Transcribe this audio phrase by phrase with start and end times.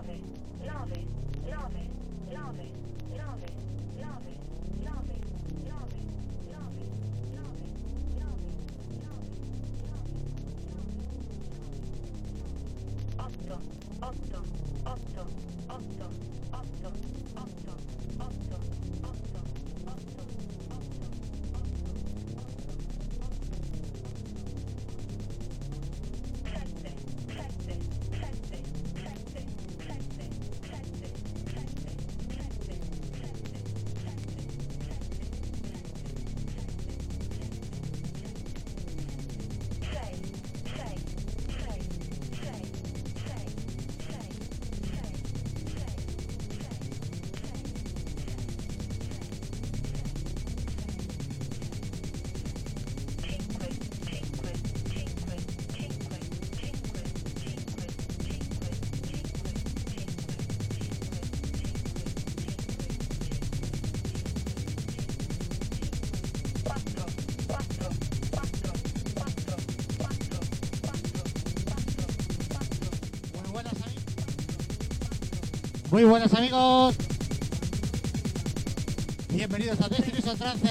[0.00, 0.22] love it,
[0.66, 1.06] love it,
[1.50, 2.72] love it, love it,
[3.18, 4.39] love it, love it.
[75.90, 76.94] Muy buenas amigos.
[79.28, 80.68] Bienvenidos a Destiny Trance.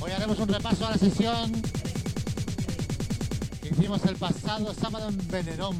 [0.00, 1.52] Hoy haremos un repaso a la sesión
[3.60, 5.76] que hicimos el pasado sábado en Venerón.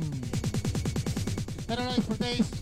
[1.59, 2.54] Espero lo disfrutéis.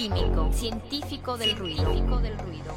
[0.00, 1.84] Químico, científico del ruido.
[2.22, 2.74] del ruido.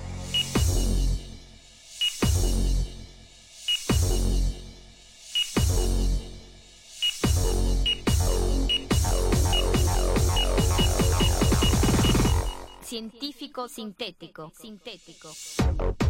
[12.81, 16.02] Científico sintético, sintético.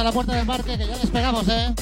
[0.00, 1.74] A la puerta de embarque que ya despegamos, ¿eh?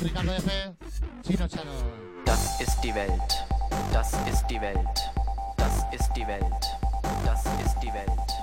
[0.00, 0.44] Ricardo F.
[1.26, 1.72] Chino Chano.
[2.24, 3.44] Das ist die Welt.
[3.92, 4.78] Das ist die Welt.
[5.56, 6.44] Das ist die Welt.
[7.24, 8.37] Das ist die Welt.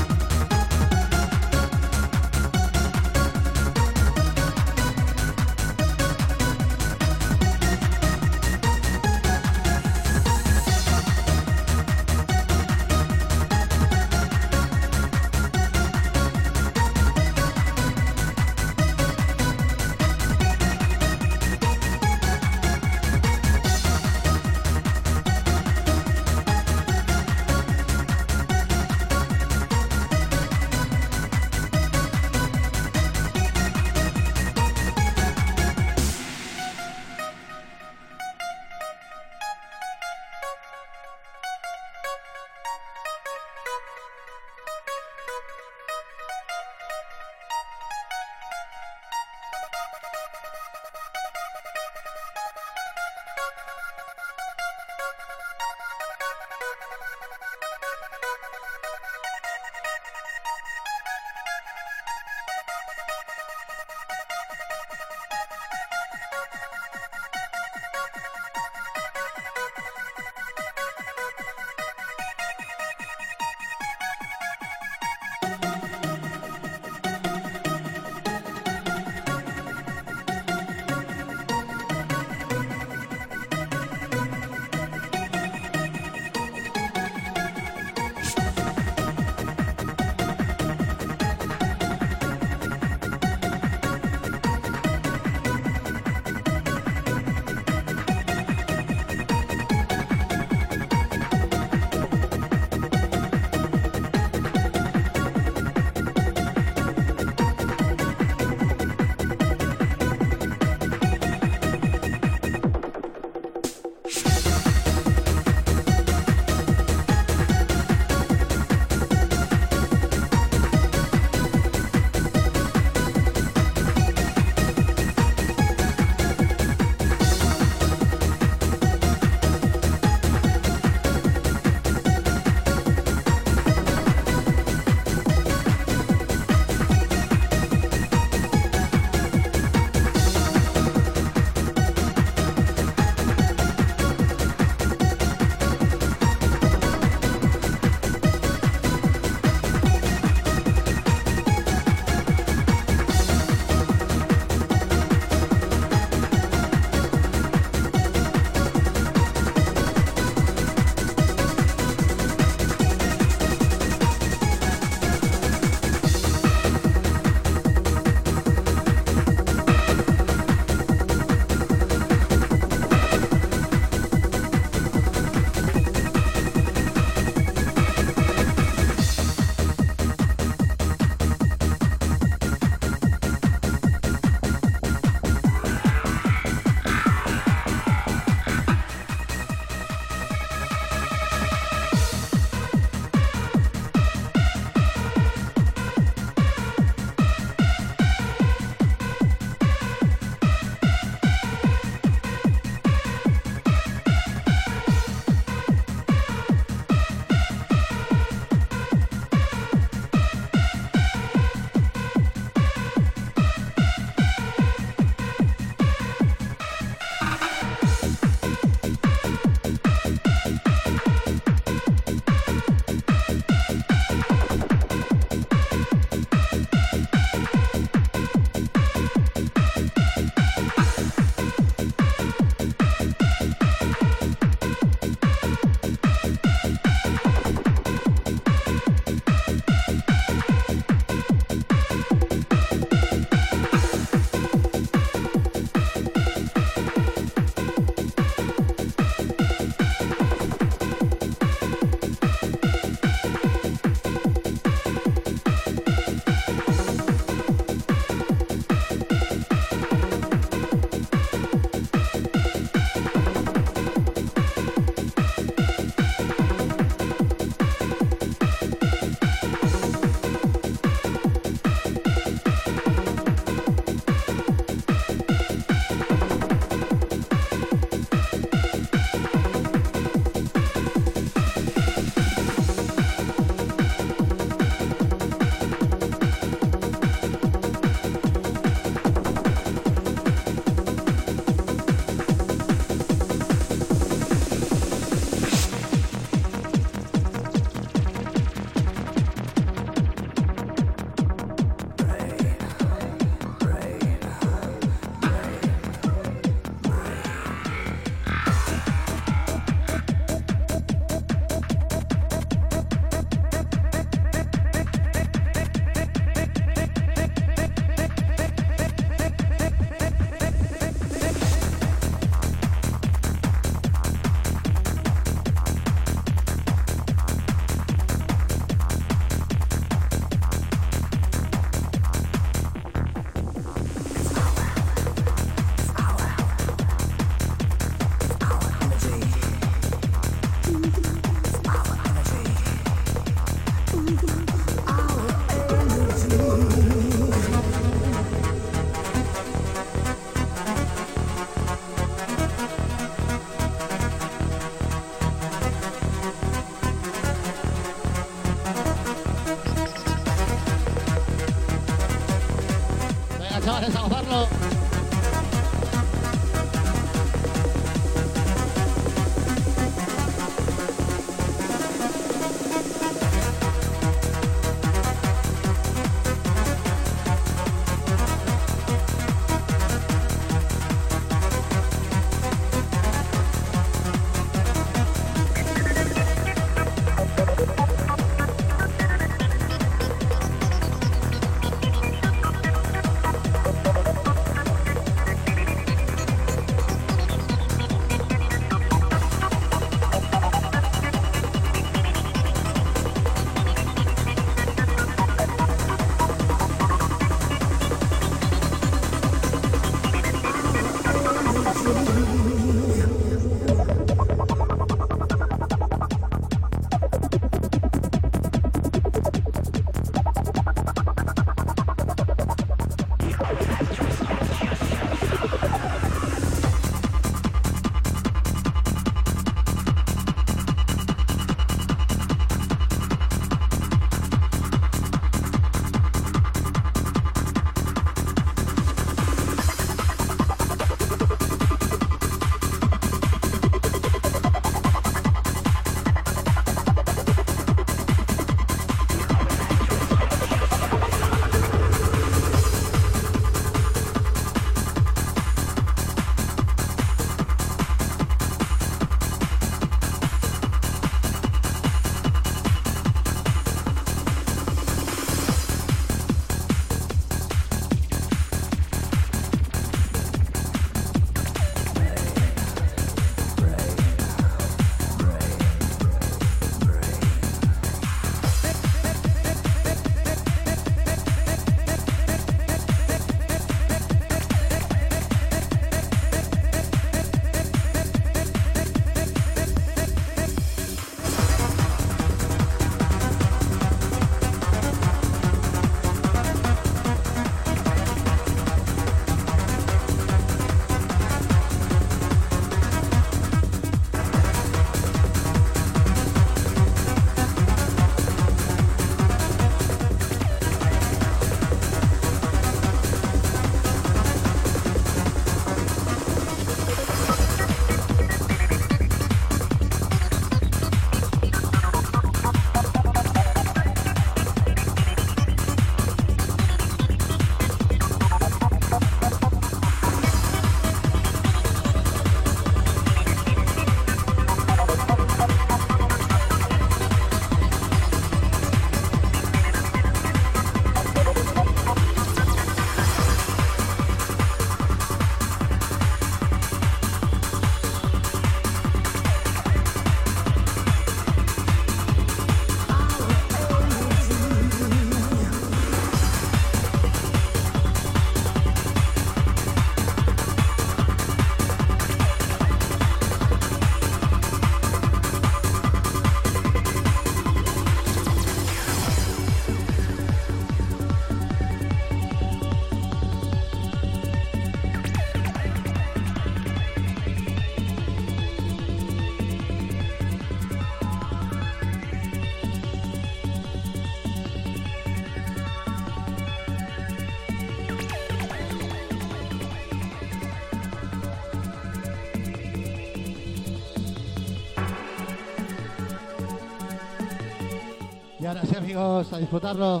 [598.90, 600.00] Amigos, a disfrutarlo.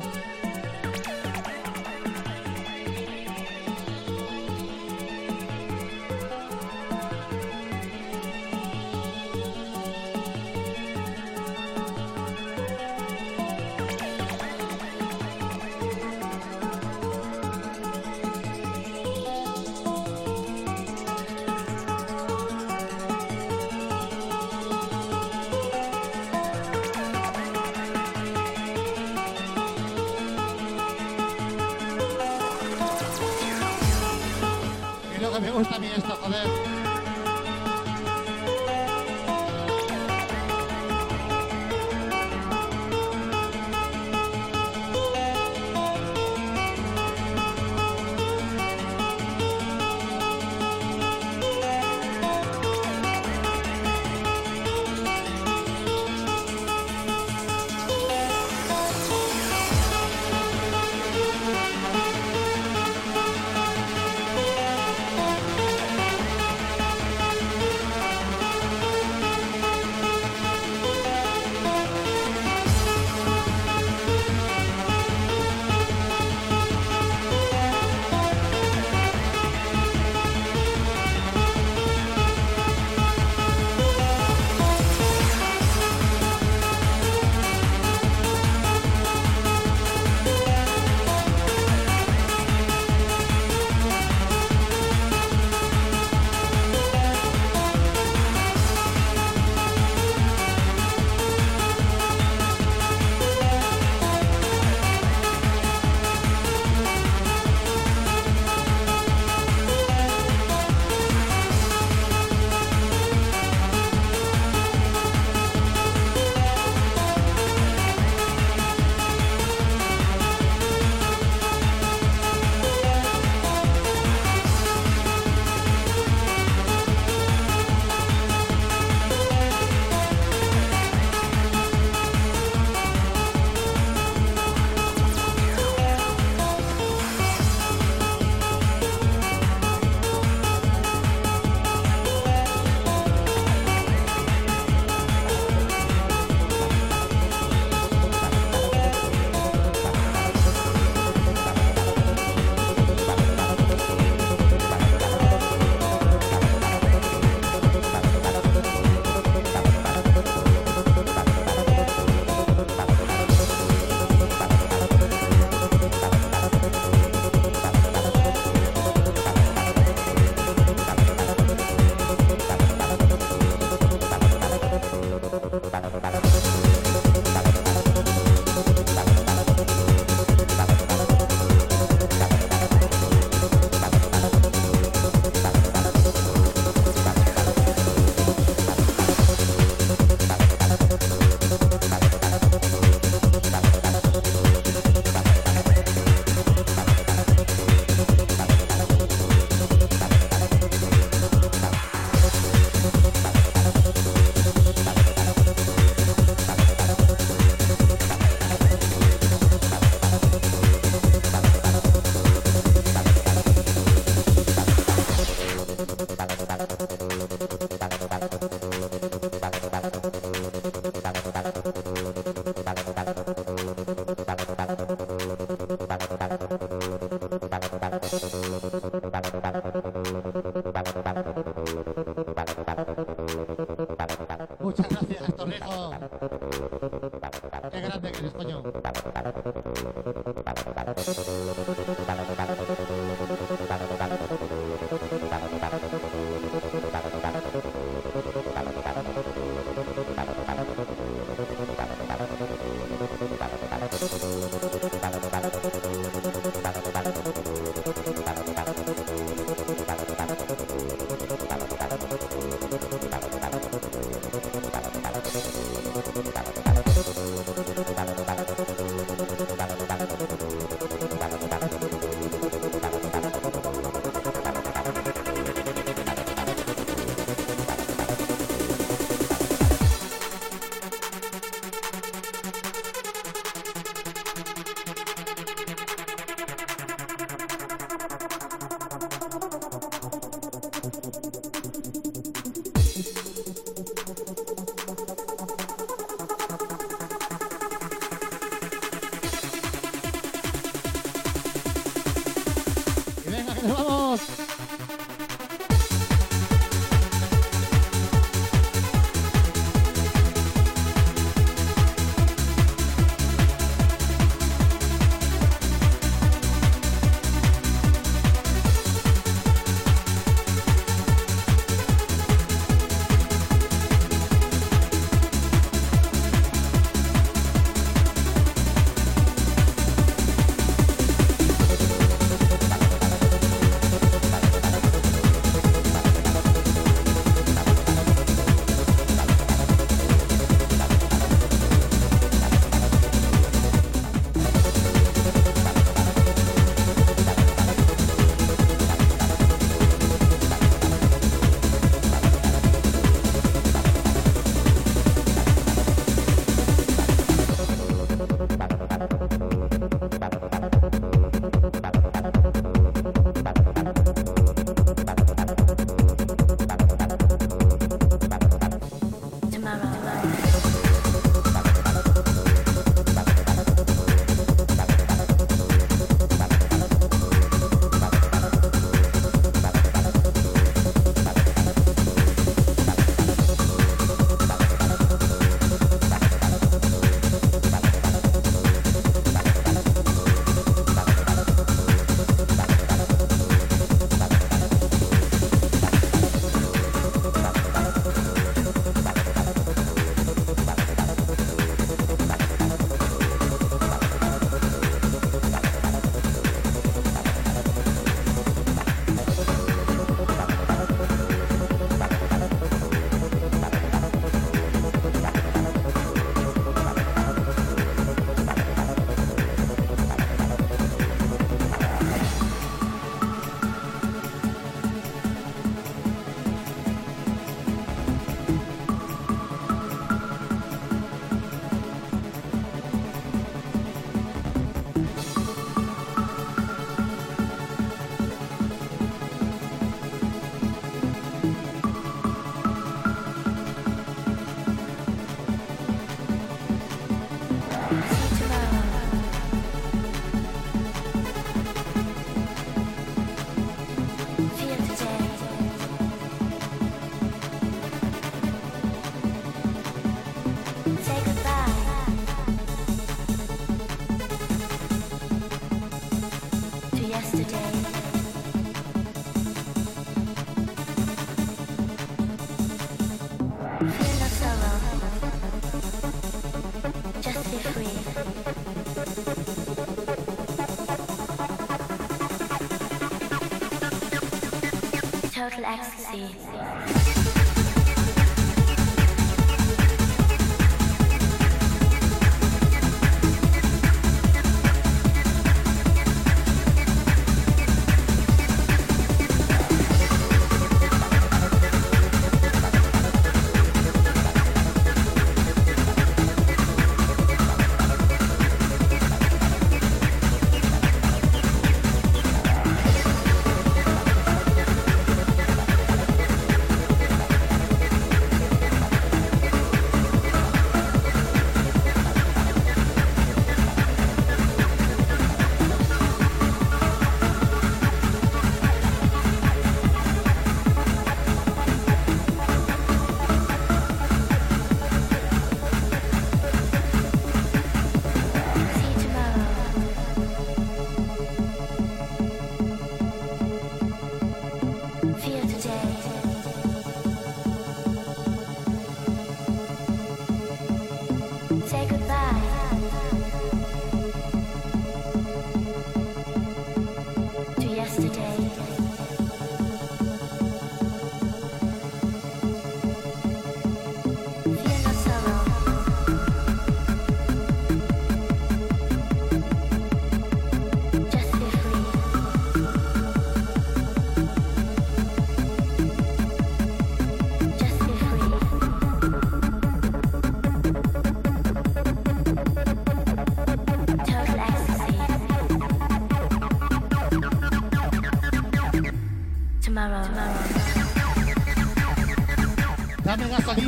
[235.60, 236.69] México.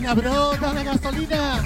[0.02, 1.61] Gasolina, bro, dame gasolina.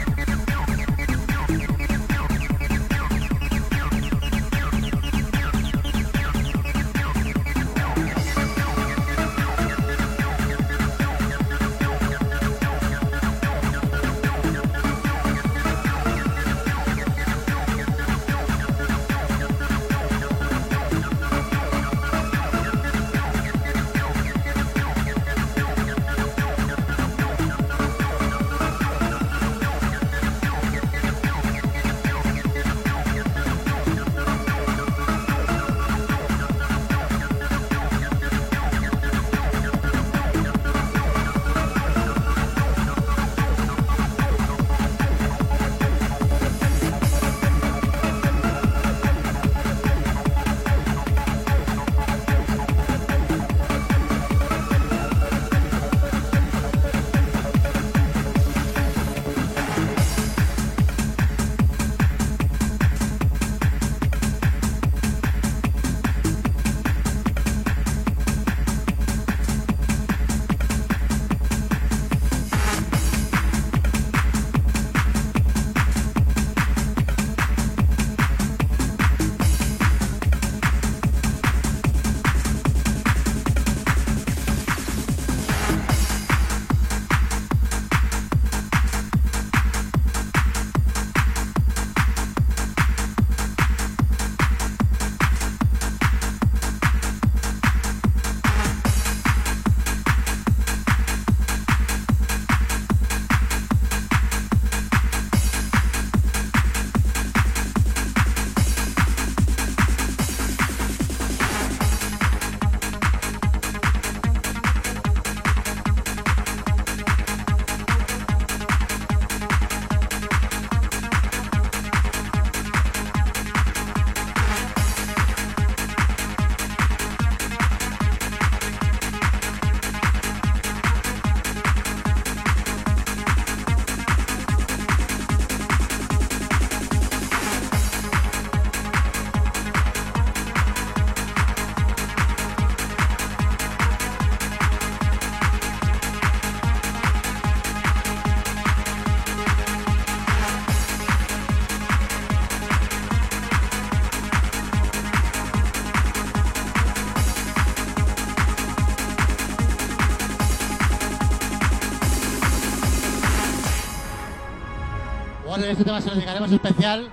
[165.77, 167.11] Este tema se lo dedicaremos especial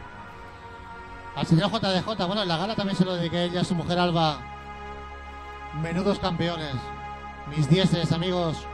[1.35, 2.05] al señor JDJ.
[2.25, 4.39] Bueno, en la gala también se lo dediqué ella a su mujer Alba.
[5.81, 6.75] Menudos campeones.
[7.53, 8.65] Mis dieces, amigos.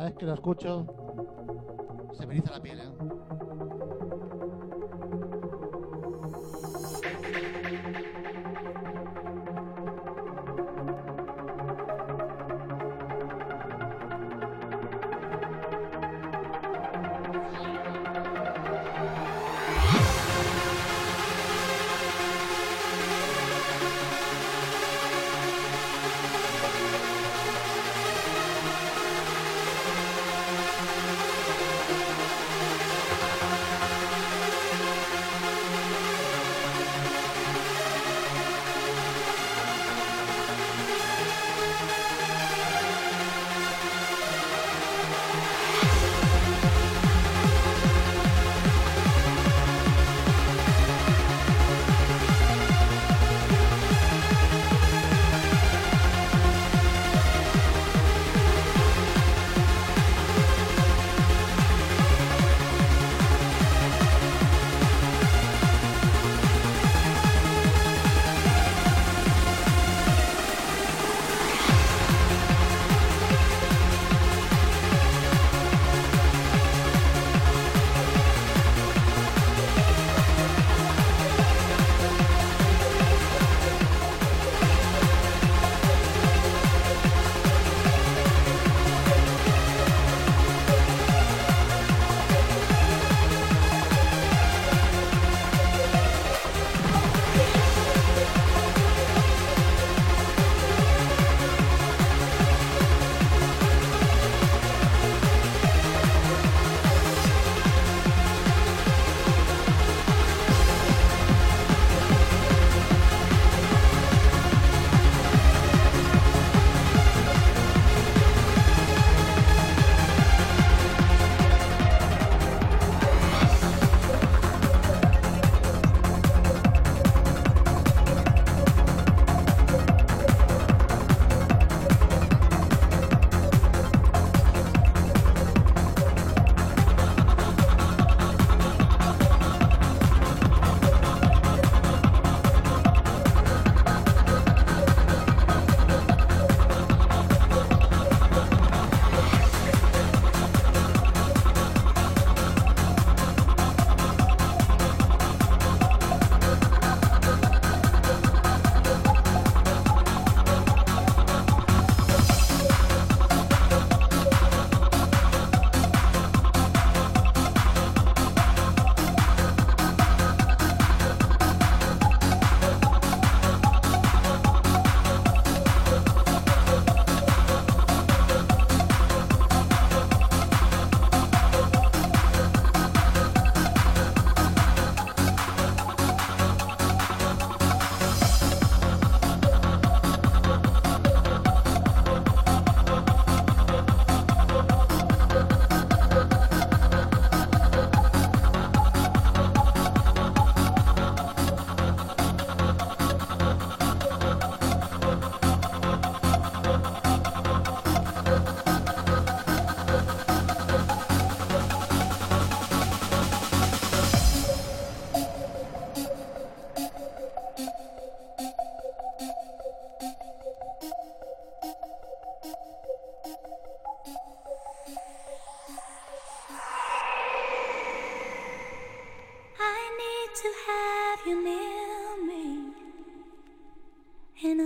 [0.00, 0.86] Cada vez que lo escucho
[2.14, 2.69] se me eriza la piel,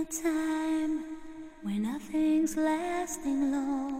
[0.05, 1.03] time
[1.63, 3.94] when nothing's lasting long.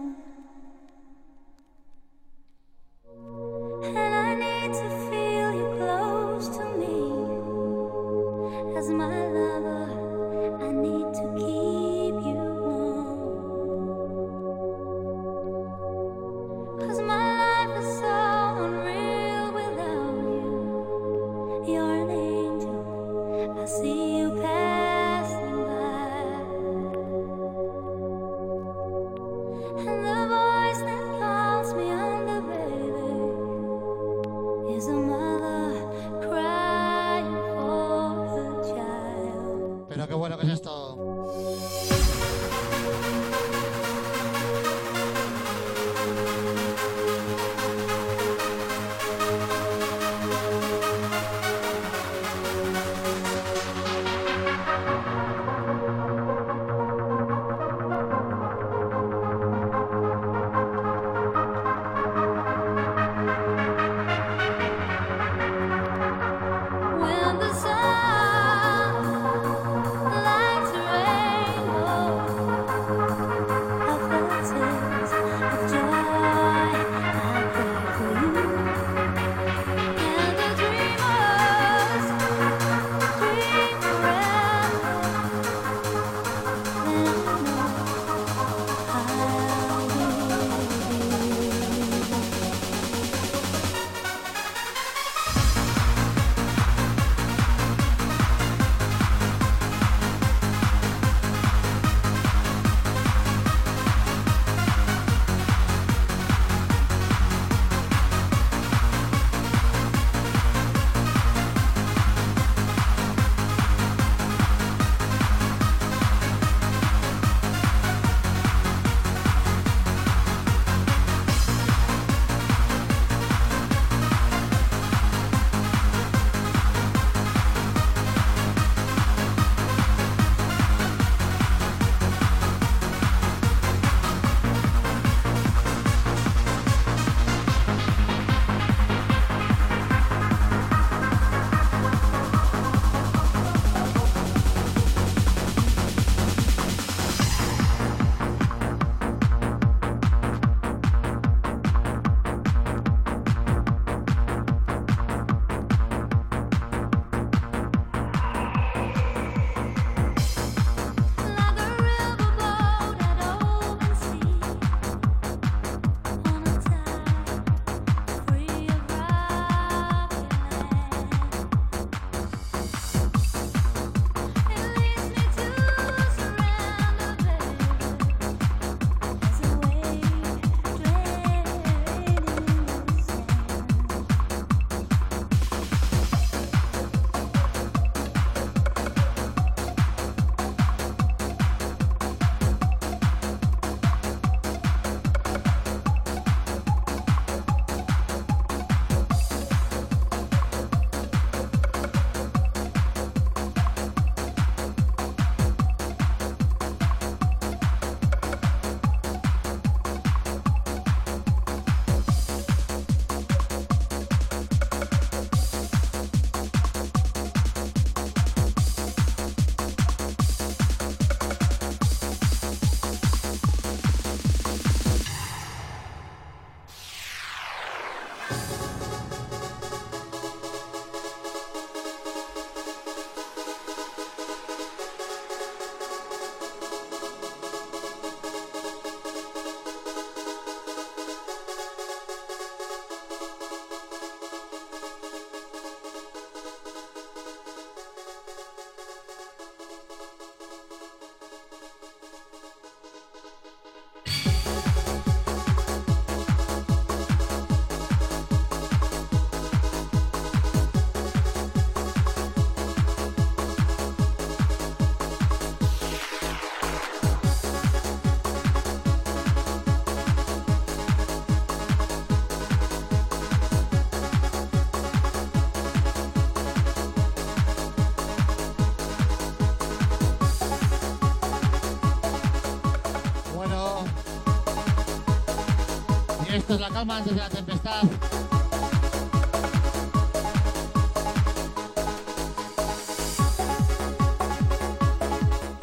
[286.60, 287.82] la calma, antes de la tempestad.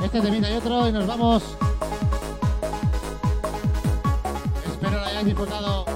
[0.03, 1.43] Este termina y otro y nos vamos.
[4.65, 5.92] Espero lo hayáis disfrutado.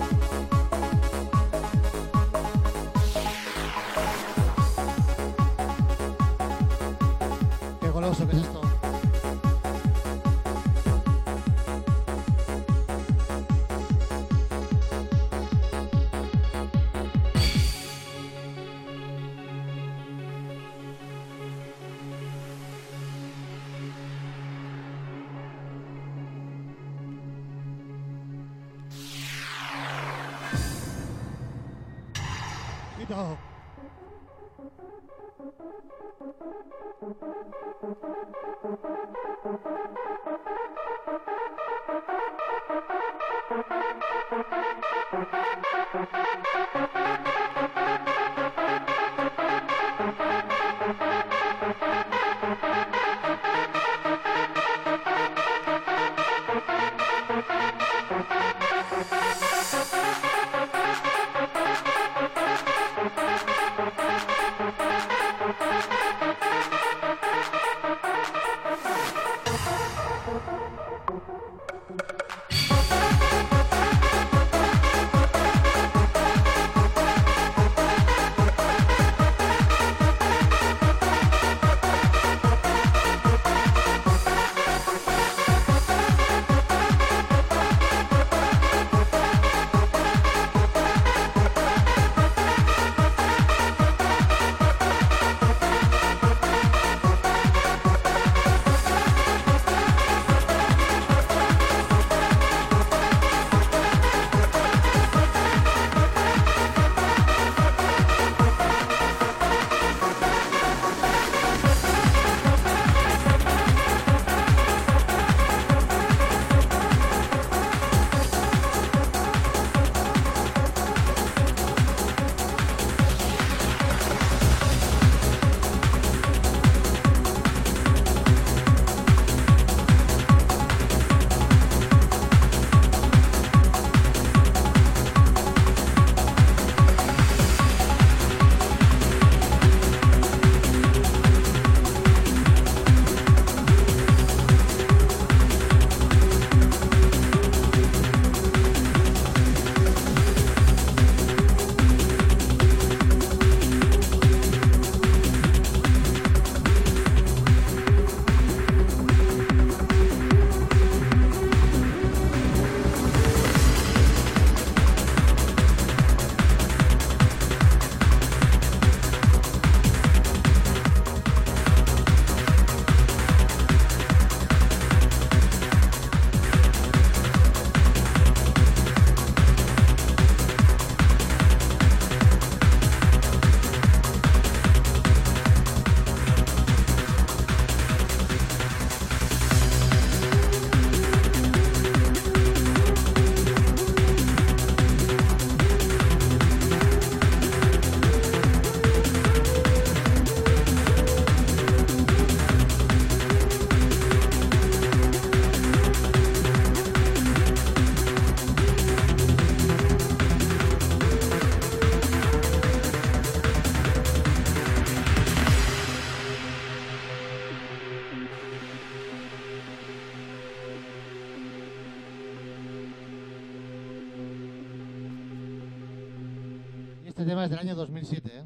[227.28, 228.46] Tema es del año 2007, ¿eh?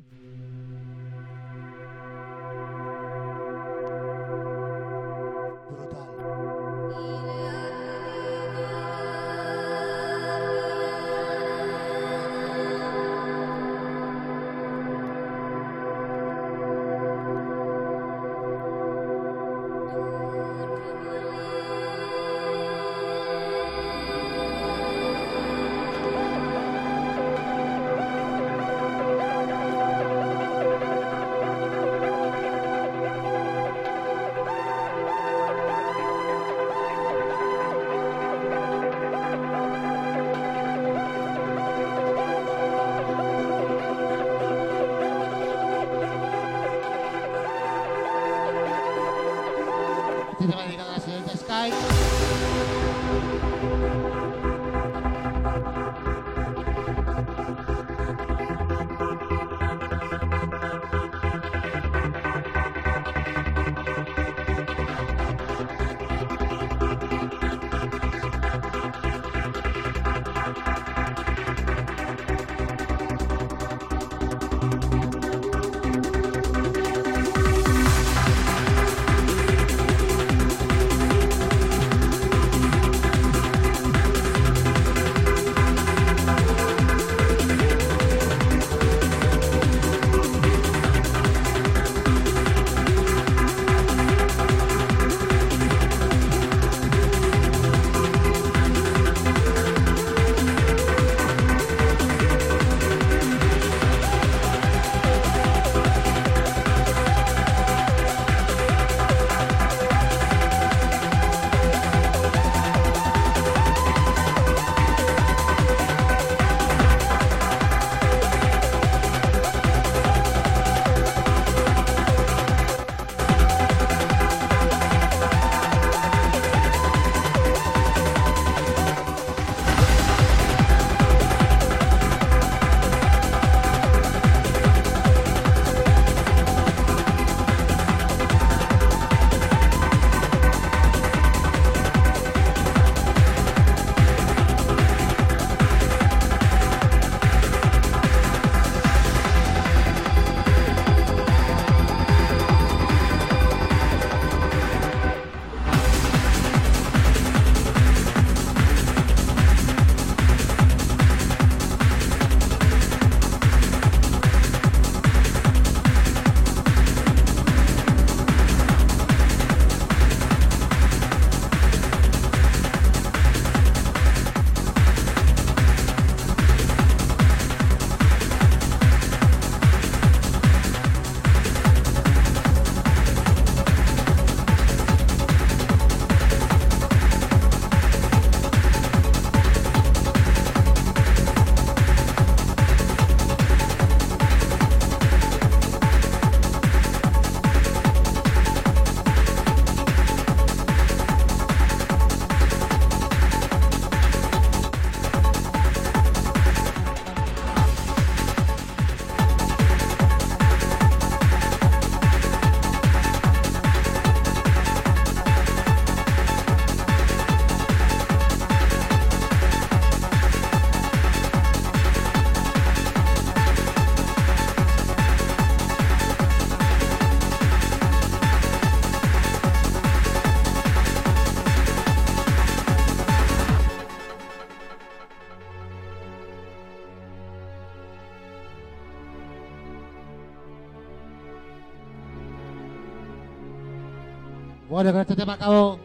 [244.82, 245.78] Bueno, con este tema acabo.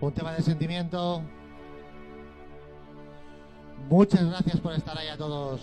[0.00, 1.20] Un tema de sentimiento.
[3.90, 5.60] Muchas gracias por estar ahí a todos.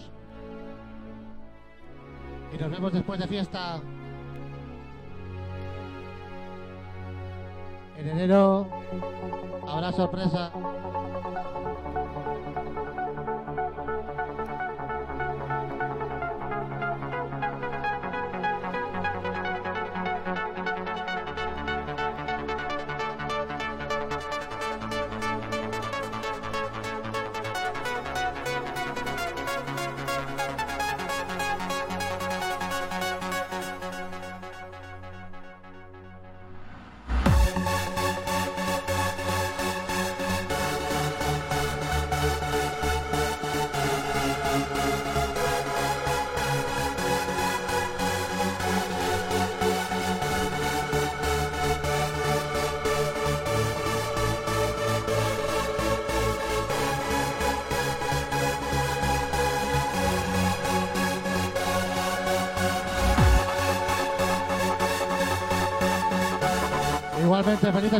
[2.54, 3.82] Y nos vemos después de fiesta.
[7.98, 8.68] En enero
[9.68, 10.52] habrá sorpresa.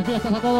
[0.00, 0.59] felices fiestas a todos.